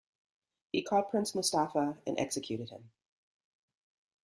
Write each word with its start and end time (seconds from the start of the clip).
He 0.71 0.81
caught 0.81 1.11
Prince 1.11 1.35
Mustafa 1.35 1.95
and 2.07 2.19
executed 2.19 2.71
him. 2.71 2.89